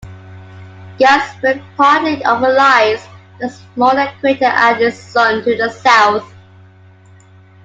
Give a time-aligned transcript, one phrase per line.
[0.97, 3.05] Ganswindt partly overlies
[3.39, 6.27] the smaller crater Idel'son to the south.